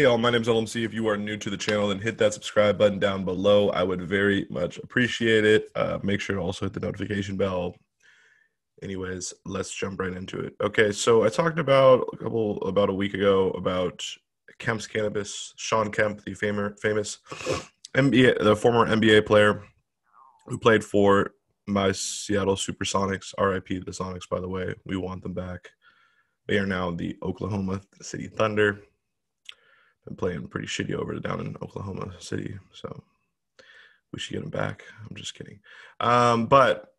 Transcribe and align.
Hey 0.00 0.04
y'all, 0.04 0.16
my 0.16 0.30
name's 0.30 0.48
LMC. 0.48 0.82
If 0.82 0.94
you 0.94 1.06
are 1.08 1.18
new 1.18 1.36
to 1.36 1.50
the 1.50 1.58
channel, 1.58 1.88
then 1.88 1.98
hit 1.98 2.16
that 2.16 2.32
subscribe 2.32 2.78
button 2.78 2.98
down 2.98 3.22
below. 3.26 3.68
I 3.68 3.82
would 3.82 4.00
very 4.00 4.46
much 4.48 4.78
appreciate 4.78 5.44
it. 5.44 5.68
Uh, 5.74 5.98
make 6.02 6.22
sure 6.22 6.36
to 6.36 6.40
also 6.40 6.64
hit 6.64 6.72
the 6.72 6.80
notification 6.80 7.36
bell. 7.36 7.76
Anyways, 8.82 9.34
let's 9.44 9.74
jump 9.74 10.00
right 10.00 10.14
into 10.14 10.40
it. 10.40 10.54
Okay, 10.62 10.90
so 10.90 11.22
I 11.22 11.28
talked 11.28 11.58
about 11.58 12.08
a 12.14 12.16
couple 12.16 12.62
about 12.62 12.88
a 12.88 12.94
week 12.94 13.12
ago 13.12 13.50
about 13.50 14.02
Kemp's 14.58 14.86
cannabis. 14.86 15.52
Shawn 15.58 15.92
Kemp, 15.92 16.24
the 16.24 16.32
famous 16.32 16.80
famous 16.80 17.18
NBA, 17.94 18.42
the 18.42 18.56
former 18.56 18.86
NBA 18.86 19.26
player 19.26 19.64
who 20.46 20.58
played 20.58 20.82
for 20.82 21.32
my 21.66 21.92
Seattle 21.92 22.56
Supersonics. 22.56 23.34
RIP 23.38 23.84
the 23.84 23.92
Sonics, 23.92 24.30
by 24.30 24.40
the 24.40 24.48
way. 24.48 24.74
We 24.86 24.96
want 24.96 25.22
them 25.22 25.34
back. 25.34 25.68
They 26.46 26.56
are 26.56 26.64
now 26.64 26.90
the 26.90 27.18
Oklahoma 27.22 27.82
City 28.00 28.28
Thunder. 28.28 28.80
Playing 30.16 30.48
pretty 30.48 30.66
shitty 30.66 30.94
over 30.94 31.18
down 31.20 31.40
in 31.40 31.56
Oklahoma 31.62 32.12
City, 32.18 32.58
so 32.72 33.02
we 34.12 34.18
should 34.18 34.34
get 34.34 34.42
him 34.42 34.50
back. 34.50 34.82
I'm 35.08 35.16
just 35.16 35.34
kidding. 35.34 35.60
Um, 36.00 36.46
but 36.46 36.92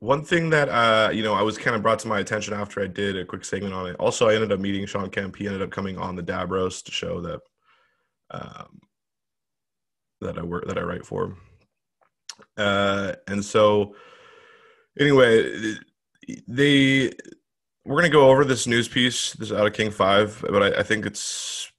one 0.00 0.24
thing 0.24 0.50
that 0.50 0.68
uh, 0.68 1.10
you 1.10 1.22
know 1.22 1.34
I 1.34 1.42
was 1.42 1.58
kind 1.58 1.76
of 1.76 1.82
brought 1.82 1.98
to 2.00 2.08
my 2.08 2.20
attention 2.20 2.54
after 2.54 2.82
I 2.82 2.86
did 2.86 3.16
a 3.16 3.24
quick 3.24 3.44
segment 3.44 3.74
on 3.74 3.86
it. 3.86 3.96
Also, 3.96 4.28
I 4.28 4.34
ended 4.34 4.52
up 4.52 4.60
meeting 4.60 4.86
Shawn 4.86 5.10
Kemp. 5.10 5.36
He 5.36 5.46
ended 5.46 5.62
up 5.62 5.70
coming 5.70 5.98
on 5.98 6.16
the 6.16 6.22
Dab 6.22 6.50
Roast 6.50 6.86
to 6.86 6.92
show 6.92 7.20
that 7.20 7.40
um, 8.30 8.80
that 10.20 10.38
I 10.38 10.42
work 10.42 10.66
that 10.66 10.78
I 10.78 10.82
write 10.82 11.04
for. 11.04 11.36
Uh, 12.56 13.12
and 13.28 13.44
so, 13.44 13.94
anyway, 14.98 15.74
they 16.48 17.12
we're 17.84 17.96
gonna 17.96 18.08
go 18.08 18.28
over 18.28 18.44
this 18.44 18.66
news 18.66 18.88
piece 18.88 19.32
this 19.34 19.50
is 19.50 19.56
out 19.56 19.66
of 19.66 19.72
king 19.72 19.90
five 19.90 20.44
but 20.48 20.62
I, 20.62 20.80
I, 20.80 20.82
think 20.82 21.06
it's 21.06 21.72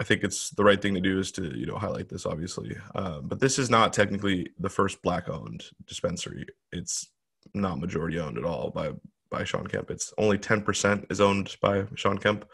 i 0.00 0.04
think 0.04 0.22
it's 0.22 0.50
the 0.50 0.64
right 0.64 0.80
thing 0.80 0.94
to 0.94 1.00
do 1.00 1.18
is 1.18 1.32
to 1.32 1.56
you 1.58 1.66
know 1.66 1.76
highlight 1.76 2.08
this 2.08 2.26
obviously. 2.26 2.76
Uh, 2.94 3.20
but 3.20 3.40
this 3.40 3.58
is 3.58 3.70
not 3.70 3.92
technically 3.92 4.50
the 4.58 4.68
first 4.68 5.02
black 5.02 5.28
owned 5.28 5.64
dispensary. 5.86 6.46
It's 6.72 7.08
not 7.54 7.80
majority 7.80 8.18
owned 8.18 8.38
at 8.38 8.44
all 8.44 8.70
by 8.70 8.92
by 9.30 9.44
Shawn 9.44 9.66
kemp. 9.66 9.90
It's 9.90 10.12
only 10.16 10.38
10% 10.38 11.10
is 11.10 11.20
owned 11.20 11.54
by 11.60 11.84
Shawn 11.94 12.18
kemp. 12.18 12.46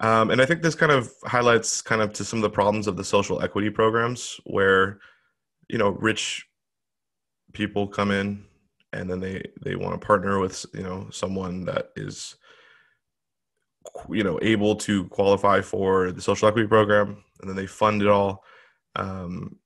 Um, 0.00 0.30
and 0.30 0.42
i 0.42 0.46
think 0.46 0.62
this 0.62 0.74
kind 0.74 0.90
of 0.90 1.12
highlights 1.24 1.80
kind 1.80 2.02
of 2.02 2.12
to 2.14 2.24
some 2.24 2.40
of 2.40 2.42
the 2.42 2.50
problems 2.50 2.88
of 2.88 2.96
the 2.96 3.04
social 3.04 3.40
equity 3.40 3.70
programs 3.70 4.40
where 4.44 4.98
you 5.68 5.78
know 5.78 5.90
rich 5.90 6.44
people 7.52 7.86
come 7.86 8.10
in 8.10 8.44
and 8.92 9.10
then 9.10 9.20
they 9.20 9.42
they 9.62 9.76
want 9.76 9.98
to 9.98 10.06
partner 10.06 10.38
with 10.38 10.64
you 10.74 10.82
know 10.82 11.08
someone 11.10 11.64
that 11.64 11.90
is 11.96 12.36
you 14.10 14.22
know 14.22 14.38
able 14.42 14.76
to 14.76 15.04
qualify 15.08 15.60
for 15.60 16.12
the 16.12 16.20
social 16.20 16.48
equity 16.48 16.68
program 16.68 17.22
and 17.40 17.48
then 17.48 17.56
they 17.56 17.66
fund 17.66 18.02
it 18.02 18.08
all 18.08 18.44
um, 18.96 19.56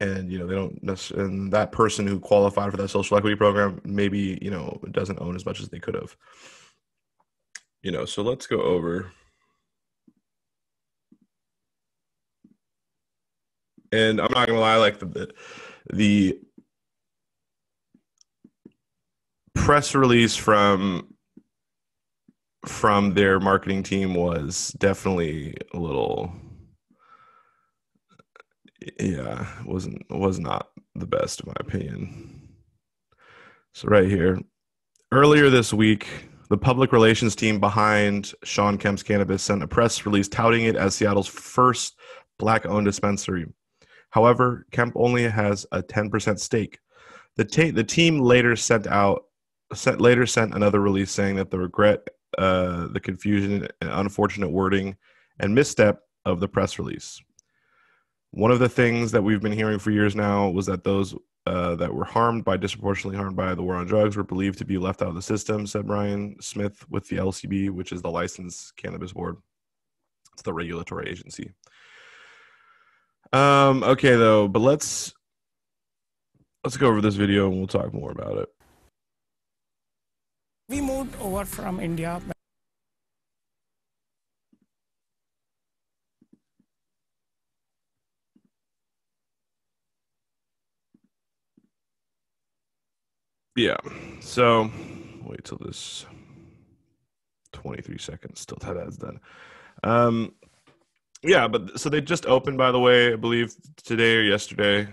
and 0.00 0.30
you 0.30 0.38
know 0.38 0.46
they 0.46 0.54
don't 0.54 0.82
necessarily 0.82 1.28
and 1.28 1.52
that 1.52 1.72
person 1.72 2.06
who 2.06 2.18
qualified 2.18 2.70
for 2.70 2.76
that 2.76 2.88
social 2.88 3.16
equity 3.16 3.36
program 3.36 3.80
maybe 3.84 4.38
you 4.40 4.50
know 4.50 4.80
doesn't 4.92 5.20
own 5.20 5.36
as 5.36 5.44
much 5.44 5.60
as 5.60 5.68
they 5.68 5.78
could 5.78 5.94
have. 5.94 6.16
You 7.82 7.92
know 7.92 8.04
so 8.04 8.22
let's 8.22 8.46
go 8.46 8.60
over 8.62 9.10
and 13.92 14.20
i'm 14.20 14.32
not 14.32 14.46
gonna 14.48 14.60
lie 14.60 14.76
like 14.76 14.98
the 14.98 15.32
the 15.92 16.40
press 19.62 19.94
release 19.94 20.34
from 20.34 21.06
from 22.66 23.14
their 23.14 23.38
marketing 23.38 23.80
team 23.84 24.12
was 24.12 24.74
definitely 24.78 25.54
a 25.72 25.78
little 25.78 26.32
yeah 28.98 29.46
wasn't 29.64 30.02
was 30.10 30.40
not 30.40 30.70
the 30.96 31.06
best 31.06 31.42
in 31.42 31.46
my 31.46 31.54
opinion. 31.60 32.48
So 33.72 33.86
right 33.86 34.08
here 34.08 34.40
earlier 35.12 35.48
this 35.48 35.72
week 35.72 36.08
the 36.50 36.58
public 36.58 36.90
relations 36.90 37.36
team 37.36 37.60
behind 37.60 38.34
shawn 38.42 38.76
kemp's 38.76 39.04
cannabis 39.04 39.44
sent 39.44 39.62
a 39.62 39.68
press 39.68 40.04
release 40.04 40.26
touting 40.26 40.64
it 40.64 40.74
as 40.74 40.96
seattle's 40.96 41.28
first 41.28 41.94
black 42.36 42.66
owned 42.66 42.86
dispensary. 42.86 43.46
However 44.10 44.66
kemp 44.72 44.94
only 44.96 45.22
has 45.22 45.64
a 45.70 45.84
10% 45.84 46.40
stake. 46.40 46.80
The, 47.36 47.44
the 47.72 47.84
team 47.84 48.18
later 48.18 48.56
sent 48.56 48.88
out 48.88 49.22
later 49.98 50.26
sent 50.26 50.54
another 50.54 50.80
release 50.80 51.10
saying 51.10 51.36
that 51.36 51.50
the 51.50 51.58
regret, 51.58 52.06
uh, 52.38 52.88
the 52.88 53.00
confusion, 53.00 53.68
and 53.80 53.90
unfortunate 53.90 54.50
wording 54.50 54.96
and 55.38 55.54
misstep 55.54 56.02
of 56.24 56.40
the 56.40 56.48
press 56.48 56.78
release. 56.78 57.20
One 58.30 58.50
of 58.50 58.58
the 58.58 58.68
things 58.68 59.12
that 59.12 59.22
we've 59.22 59.40
been 59.40 59.52
hearing 59.52 59.78
for 59.78 59.90
years 59.90 60.16
now 60.16 60.48
was 60.48 60.66
that 60.66 60.84
those 60.84 61.14
uh, 61.44 61.74
that 61.74 61.92
were 61.92 62.04
harmed 62.04 62.44
by 62.44 62.56
disproportionately 62.56 63.16
harmed 63.16 63.36
by 63.36 63.54
the 63.54 63.62
war 63.62 63.74
on 63.74 63.86
drugs 63.86 64.16
were 64.16 64.22
believed 64.22 64.58
to 64.58 64.64
be 64.64 64.78
left 64.78 65.02
out 65.02 65.08
of 65.08 65.14
the 65.16 65.22
system, 65.22 65.66
said 65.66 65.86
Brian 65.86 66.36
Smith 66.40 66.88
with 66.88 67.08
the 67.08 67.16
LCB, 67.16 67.70
which 67.70 67.90
is 67.90 68.00
the 68.00 68.10
Licensed 68.10 68.76
Cannabis 68.76 69.12
Board. 69.12 69.36
It's 70.34 70.42
the 70.42 70.52
regulatory 70.52 71.10
agency. 71.10 71.52
Um, 73.32 73.82
okay, 73.82 74.14
though, 74.14 74.46
but 74.46 74.60
let's 74.60 75.12
let's 76.64 76.76
go 76.76 76.86
over 76.86 77.00
this 77.00 77.16
video 77.16 77.48
and 77.48 77.58
we'll 77.58 77.66
talk 77.66 77.92
more 77.92 78.12
about 78.12 78.38
it. 78.38 78.48
We 80.72 80.80
moved 80.80 81.14
over 81.20 81.44
from 81.44 81.80
India. 81.80 82.18
Yeah. 93.54 93.76
So 94.22 94.70
wait 95.26 95.44
till 95.44 95.58
this 95.58 96.06
23 97.52 97.98
seconds 97.98 98.40
still 98.40 98.56
that 98.62 98.72
that's 98.72 98.96
done. 98.96 99.20
Um 99.84 100.32
yeah, 101.22 101.48
but 101.48 101.78
so 101.78 101.90
they 101.90 102.00
just 102.00 102.24
opened 102.24 102.56
by 102.56 102.72
the 102.72 102.80
way, 102.80 103.12
I 103.12 103.16
believe 103.16 103.54
today 103.84 104.16
or 104.16 104.22
yesterday. 104.22 104.88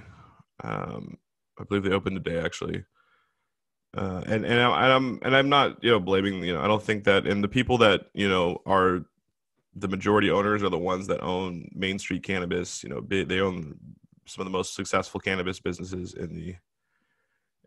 Um 0.62 1.18
I 1.58 1.64
believe 1.64 1.84
they 1.84 1.92
opened 1.92 2.22
today 2.22 2.42
actually. 2.44 2.84
Uh, 3.98 4.22
and 4.28 4.46
and 4.46 4.62
I'm 4.62 5.20
and 5.24 5.36
I'm 5.36 5.50
not 5.50 5.84
you 5.84 5.90
know 5.90 6.00
blaming 6.00 6.44
you 6.44 6.54
know 6.54 6.62
I 6.62 6.68
don't 6.68 6.82
think 6.82 7.06
that 7.06 7.26
and 7.26 7.44
the 7.44 7.48
people 7.48 7.80
that 7.80 8.06
you 8.14 8.30
know 8.30 8.62
are 8.66 9.04
the 9.76 9.88
majority 9.88 10.30
owners 10.30 10.62
are 10.62 10.70
the 10.70 10.78
ones 10.78 11.08
that 11.08 11.24
own 11.24 11.70
Main 11.74 11.98
Street 11.98 12.22
Cannabis. 12.22 12.84
You 12.84 12.90
know 12.90 13.02
they 13.02 13.40
own 13.40 13.78
some 14.28 14.42
of 14.42 14.46
the 14.46 14.56
most 14.56 14.76
successful 14.76 15.20
cannabis 15.20 15.60
businesses 15.60 16.14
in 16.14 16.36
the 16.36 16.56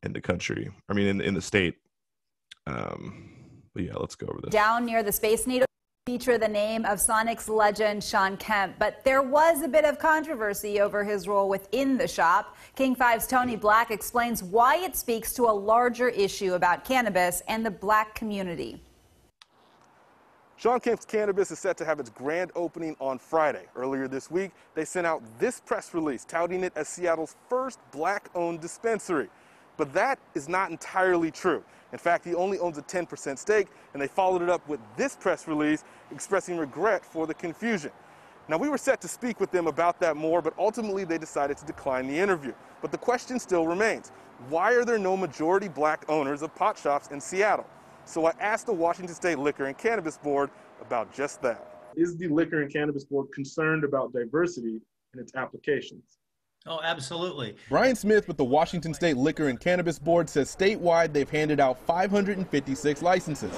in 0.05 0.12
the 0.12 0.21
country. 0.21 0.71
I 0.88 0.93
mean 0.93 1.09
in 1.09 1.21
in 1.21 1.34
the 1.34 1.43
state. 1.43 1.75
Um, 2.69 3.31
but 3.75 3.82
yeah, 3.82 3.94
let's 3.97 4.15
go 4.15 4.28
over 4.28 4.41
this. 4.41 4.53
Down 4.53 4.84
near 4.84 5.03
the 5.03 5.11
Space 5.11 5.47
Needle 5.49 5.66
feature 6.04 6.36
the 6.36 6.48
name 6.48 6.84
of 6.84 6.98
Sonics 6.98 7.48
legend 7.48 8.02
Shawn 8.02 8.36
Kemp, 8.36 8.74
but 8.76 9.04
there 9.04 9.22
was 9.22 9.62
a 9.62 9.68
bit 9.68 9.84
of 9.84 10.00
controversy 10.00 10.80
over 10.80 11.04
his 11.04 11.28
role 11.28 11.48
within 11.48 11.96
the 11.96 12.08
shop. 12.08 12.56
King 12.74 12.96
5's 12.96 13.28
Tony 13.28 13.54
Black 13.54 13.92
explains 13.92 14.42
why 14.42 14.78
it 14.78 14.96
speaks 14.96 15.32
to 15.34 15.44
a 15.44 15.54
larger 15.54 16.08
issue 16.08 16.54
about 16.54 16.84
cannabis 16.84 17.40
and 17.46 17.64
the 17.64 17.70
black 17.70 18.16
community. 18.16 18.82
Shawn 20.56 20.80
Kemp's 20.80 21.04
Cannabis 21.04 21.52
is 21.52 21.60
set 21.60 21.76
to 21.76 21.84
have 21.84 22.00
its 22.00 22.10
grand 22.10 22.50
opening 22.56 22.96
on 22.98 23.20
Friday. 23.20 23.66
Earlier 23.76 24.08
this 24.08 24.28
week, 24.28 24.50
they 24.74 24.84
sent 24.84 25.06
out 25.06 25.22
this 25.38 25.60
press 25.60 25.94
release 25.94 26.24
touting 26.24 26.64
it 26.64 26.72
as 26.74 26.88
Seattle's 26.88 27.36
first 27.48 27.78
black 27.92 28.28
owned 28.34 28.60
dispensary. 28.60 29.28
But 29.77 29.93
that 29.94 30.19
is 30.34 30.49
not 30.49 30.71
entirely 30.71 31.31
true. 31.31 31.64
In 31.93 31.99
fact, 31.99 32.25
he 32.25 32.35
only 32.35 32.58
owns 32.58 32.79
a 32.79 32.82
10% 32.82 33.38
stake, 33.38 33.69
and 33.93 34.00
they 34.00 34.06
followed 34.08 34.43
it 34.43 34.49
up 34.49 34.67
with 34.69 34.81
this 34.96 35.17
press 35.17 35.46
release 35.46 35.85
expressing 36.11 36.56
regret 36.56 37.05
for 37.05 37.26
the 37.26 37.35
confusion. 37.35 37.91
Now, 38.49 38.58
we 38.58 38.69
were 38.69 38.79
set 38.79 39.00
to 39.02 39.08
speak 39.08 39.38
with 39.41 39.50
them 39.50 39.67
about 39.67 40.00
that 40.00 40.17
more, 40.17 40.43
but 40.43 40.55
ultimately 40.58 41.05
they 41.05 41.19
decided 41.19 41.56
to 41.58 41.64
decline 41.64 42.06
the 42.06 42.19
interview. 42.19 42.52
But 42.81 42.91
the 42.91 42.99
question 42.99 43.38
still 43.38 43.67
remains 43.67 44.11
why 44.49 44.73
are 44.73 44.85
there 44.85 44.99
no 44.99 45.17
majority 45.17 45.69
black 45.69 46.05
owners 46.08 46.43
of 46.43 46.55
pot 46.55 46.76
shops 46.76 47.08
in 47.08 47.20
Seattle? 47.20 47.67
So 48.05 48.26
I 48.26 48.32
asked 48.41 48.67
the 48.67 48.73
Washington 48.73 49.14
State 49.14 49.38
Liquor 49.38 49.67
and 49.67 49.79
Cannabis 49.79 50.19
Board 50.19 50.50
about 50.81 51.14
just 51.14 51.41
that. 51.43 51.93
Is 51.94 52.17
the 52.17 52.26
Liquor 52.26 52.62
and 52.62 52.73
Cannabis 52.73 53.05
Board 53.05 53.29
concerned 53.32 53.85
about 53.85 54.12
diversity 54.12 54.81
in 55.14 55.20
its 55.20 55.35
applications? 55.37 56.19
Oh, 56.67 56.81
absolutely. 56.82 57.56
Brian 57.69 57.97
Smith 57.97 58.29
with 58.29 58.37
the 58.37 58.44
Washington 58.44 58.94
State 58.94 59.17
Liquor 59.17 59.49
and 59.49 59.59
Cannabis 59.59 59.99
Board 59.99 60.29
says 60.29 60.55
statewide 60.55 61.12
they've 61.12 61.29
handed 61.29 61.59
out 61.59 61.79
556 61.87 63.03
licenses. 63.03 63.50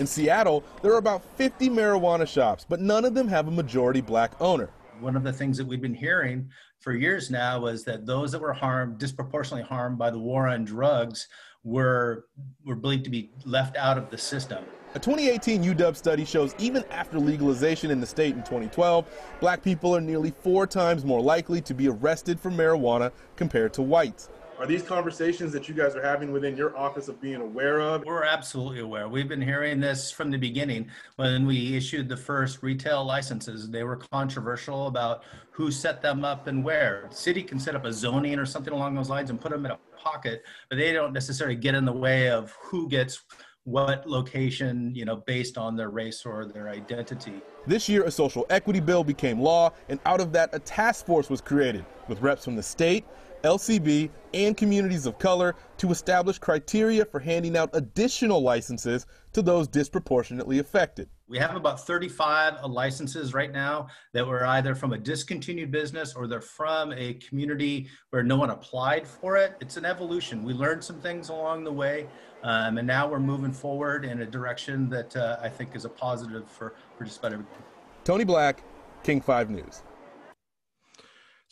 In 0.00 0.06
Seattle, 0.06 0.64
there 0.82 0.92
are 0.92 0.98
about 0.98 1.22
50 1.36 1.70
marijuana 1.70 2.26
shops, 2.26 2.66
but 2.68 2.80
none 2.80 3.04
of 3.04 3.14
them 3.14 3.28
have 3.28 3.46
a 3.46 3.50
majority 3.50 4.00
black 4.00 4.32
owner. 4.40 4.70
One 4.98 5.14
of 5.16 5.22
the 5.22 5.32
things 5.32 5.56
that 5.58 5.66
we've 5.66 5.80
been 5.80 5.94
hearing 5.94 6.50
for 6.80 6.92
years 6.92 7.30
now 7.30 7.60
was 7.60 7.84
that 7.84 8.06
those 8.06 8.32
that 8.32 8.40
were 8.40 8.52
harmed, 8.52 8.98
disproportionately 8.98 9.68
harmed 9.68 9.98
by 9.98 10.10
the 10.10 10.18
war 10.18 10.48
on 10.48 10.64
drugs, 10.64 11.28
were 11.64 12.26
were 12.64 12.74
believed 12.74 13.04
to 13.04 13.10
be 13.10 13.30
left 13.44 13.76
out 13.76 13.96
of 13.96 14.10
the 14.10 14.18
system. 14.18 14.64
A 14.94 14.98
2018 14.98 15.64
UW 15.64 15.96
study 15.96 16.22
shows 16.22 16.54
even 16.58 16.84
after 16.90 17.18
legalization 17.18 17.90
in 17.90 17.98
the 17.98 18.06
state 18.06 18.34
in 18.34 18.42
2012, 18.42 19.06
black 19.40 19.62
people 19.62 19.96
are 19.96 20.02
nearly 20.02 20.34
four 20.42 20.66
times 20.66 21.02
more 21.02 21.22
likely 21.22 21.62
to 21.62 21.72
be 21.72 21.88
arrested 21.88 22.38
for 22.38 22.50
marijuana 22.50 23.10
compared 23.34 23.72
to 23.72 23.80
whites. 23.80 24.28
Are 24.58 24.66
these 24.66 24.82
conversations 24.82 25.50
that 25.54 25.66
you 25.66 25.74
guys 25.74 25.96
are 25.96 26.02
having 26.02 26.30
within 26.30 26.58
your 26.58 26.76
office 26.76 27.08
of 27.08 27.18
being 27.22 27.40
aware 27.40 27.80
of? 27.80 28.04
We're 28.04 28.24
absolutely 28.24 28.80
aware. 28.80 29.08
We've 29.08 29.30
been 29.30 29.40
hearing 29.40 29.80
this 29.80 30.10
from 30.10 30.30
the 30.30 30.36
beginning. 30.36 30.90
When 31.16 31.46
we 31.46 31.74
issued 31.74 32.06
the 32.06 32.16
first 32.18 32.62
retail 32.62 33.02
licenses, 33.02 33.70
they 33.70 33.84
were 33.84 33.96
controversial 33.96 34.88
about 34.88 35.24
who 35.52 35.70
set 35.70 36.02
them 36.02 36.22
up 36.22 36.48
and 36.48 36.62
where. 36.62 37.08
City 37.10 37.42
can 37.42 37.58
set 37.58 37.74
up 37.74 37.86
a 37.86 37.92
zoning 37.92 38.38
or 38.38 38.44
something 38.44 38.74
along 38.74 38.94
those 38.94 39.08
lines 39.08 39.30
and 39.30 39.40
put 39.40 39.52
them 39.52 39.64
in 39.64 39.72
a 39.72 39.78
pocket, 39.96 40.42
but 40.68 40.76
they 40.76 40.92
don't 40.92 41.14
necessarily 41.14 41.56
get 41.56 41.74
in 41.74 41.86
the 41.86 41.92
way 41.92 42.28
of 42.28 42.54
who 42.60 42.90
gets 42.90 43.24
what 43.64 44.08
location, 44.08 44.92
you 44.94 45.04
know, 45.04 45.16
based 45.16 45.56
on 45.56 45.76
their 45.76 45.90
race 45.90 46.26
or 46.26 46.46
their 46.46 46.68
identity. 46.68 47.34
This 47.66 47.88
year, 47.88 48.02
a 48.04 48.10
social 48.10 48.44
equity 48.50 48.80
bill 48.80 49.04
became 49.04 49.40
law, 49.40 49.72
and 49.88 50.00
out 50.04 50.20
of 50.20 50.32
that, 50.32 50.50
a 50.52 50.58
task 50.58 51.06
force 51.06 51.30
was 51.30 51.40
created 51.40 51.84
with 52.08 52.20
reps 52.20 52.44
from 52.44 52.56
the 52.56 52.62
state, 52.62 53.04
LCB, 53.42 54.10
and 54.34 54.56
communities 54.56 55.06
of 55.06 55.18
color 55.18 55.54
to 55.78 55.90
establish 55.90 56.38
criteria 56.38 57.04
for 57.04 57.20
handing 57.20 57.56
out 57.56 57.70
additional 57.72 58.40
licenses 58.40 59.06
to 59.32 59.42
those 59.42 59.68
disproportionately 59.68 60.58
affected. 60.58 61.08
We 61.28 61.38
have 61.38 61.56
about 61.56 61.86
35 61.86 62.64
licenses 62.64 63.34
right 63.34 63.50
now 63.50 63.88
that 64.12 64.26
were 64.26 64.44
either 64.46 64.74
from 64.74 64.92
a 64.92 64.98
discontinued 64.98 65.70
business 65.70 66.14
or 66.14 66.26
they're 66.26 66.40
from 66.40 66.92
a 66.92 67.14
community 67.14 67.88
where 68.10 68.22
no 68.22 68.36
one 68.36 68.50
applied 68.50 69.06
for 69.06 69.36
it. 69.36 69.56
It's 69.60 69.76
an 69.76 69.84
evolution. 69.84 70.42
We 70.44 70.52
learned 70.52 70.84
some 70.84 71.00
things 71.00 71.30
along 71.30 71.64
the 71.64 71.72
way, 71.72 72.06
um, 72.42 72.78
and 72.78 72.86
now 72.86 73.08
we're 73.08 73.20
moving 73.20 73.52
forward 73.52 74.04
in 74.04 74.20
a 74.20 74.26
direction 74.26 74.88
that 74.90 75.16
uh, 75.16 75.38
I 75.40 75.48
think 75.48 75.74
is 75.74 75.84
a 75.84 75.88
positive 75.88 76.48
for, 76.50 76.74
for 76.96 77.04
just 77.04 77.18
about 77.18 77.32
everybody. 77.32 77.62
Tony 78.04 78.24
Black, 78.24 78.62
King 79.02 79.20
5 79.20 79.50
News. 79.50 79.82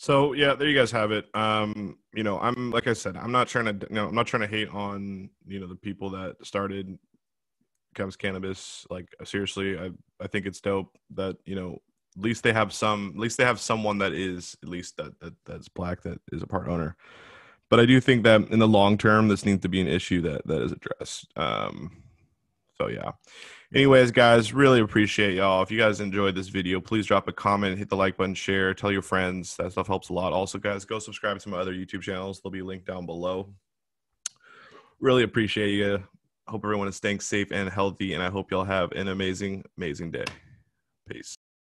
So 0.01 0.33
yeah, 0.33 0.55
there 0.55 0.67
you 0.67 0.75
guys 0.75 0.89
have 0.89 1.11
it. 1.11 1.27
Um, 1.35 1.99
you 2.11 2.23
know, 2.23 2.39
I'm 2.39 2.71
like 2.71 2.87
I 2.87 2.93
said, 2.93 3.15
I'm 3.15 3.31
not 3.31 3.47
trying 3.47 3.65
to, 3.65 3.87
you 3.87 3.95
know, 3.95 4.07
I'm 4.07 4.15
not 4.15 4.25
trying 4.25 4.41
to 4.41 4.47
hate 4.47 4.69
on 4.69 5.29
you 5.45 5.59
know 5.59 5.67
the 5.67 5.75
people 5.75 6.09
that 6.09 6.37
started 6.43 6.97
Kemp's 7.93 8.15
Cannabis. 8.15 8.87
Like 8.89 9.13
seriously, 9.23 9.77
I 9.77 9.91
I 10.19 10.25
think 10.25 10.47
it's 10.47 10.59
dope 10.59 10.97
that 11.11 11.37
you 11.45 11.53
know 11.53 11.77
at 12.17 12.23
least 12.23 12.41
they 12.41 12.51
have 12.51 12.73
some, 12.73 13.11
at 13.13 13.19
least 13.19 13.37
they 13.37 13.45
have 13.45 13.59
someone 13.59 13.99
that 13.99 14.11
is 14.11 14.57
at 14.63 14.69
least 14.69 14.97
that 14.97 15.19
that 15.19 15.35
that's 15.45 15.69
black 15.69 16.01
that 16.01 16.17
is 16.31 16.41
a 16.41 16.47
part 16.47 16.67
owner. 16.67 16.95
But 17.69 17.79
I 17.79 17.85
do 17.85 18.01
think 18.01 18.23
that 18.23 18.41
in 18.49 18.57
the 18.57 18.67
long 18.67 18.97
term, 18.97 19.27
this 19.27 19.45
needs 19.45 19.61
to 19.61 19.69
be 19.69 19.81
an 19.81 19.87
issue 19.87 20.21
that 20.21 20.47
that 20.47 20.63
is 20.63 20.71
addressed. 20.71 21.27
Um, 21.35 22.00
so 22.81 22.87
yeah. 22.87 23.11
Anyways, 23.73 24.11
guys, 24.11 24.53
really 24.53 24.81
appreciate 24.81 25.35
y'all. 25.35 25.61
If 25.61 25.71
you 25.71 25.77
guys 25.77 26.01
enjoyed 26.01 26.35
this 26.35 26.49
video, 26.49 26.81
please 26.81 27.05
drop 27.05 27.27
a 27.27 27.31
comment, 27.31 27.77
hit 27.77 27.89
the 27.89 27.95
like 27.95 28.17
button, 28.17 28.35
share, 28.35 28.73
tell 28.73 28.91
your 28.91 29.01
friends. 29.01 29.55
That 29.55 29.71
stuff 29.71 29.87
helps 29.87 30.09
a 30.09 30.13
lot. 30.13 30.33
Also, 30.33 30.57
guys, 30.57 30.83
go 30.83 30.99
subscribe 30.99 31.39
to 31.39 31.49
my 31.49 31.57
other 31.57 31.73
YouTube 31.73 32.01
channels. 32.01 32.41
They'll 32.41 32.51
be 32.51 32.61
linked 32.61 32.87
down 32.87 33.05
below. 33.05 33.53
Really 34.99 35.23
appreciate 35.23 35.71
you. 35.71 36.03
Hope 36.47 36.65
everyone 36.65 36.87
is 36.87 36.95
staying 36.95 37.21
safe 37.21 37.51
and 37.51 37.69
healthy, 37.69 38.13
and 38.13 38.21
I 38.21 38.29
hope 38.29 38.51
y'all 38.51 38.65
have 38.65 38.91
an 38.91 39.07
amazing, 39.07 39.63
amazing 39.77 40.11
day. 40.11 40.25
Peace. 41.07 41.37